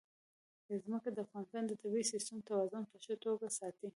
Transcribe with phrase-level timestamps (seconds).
[0.83, 3.89] ځمکه د افغانستان د طبعي سیسټم توازن په ښه توګه ساتي.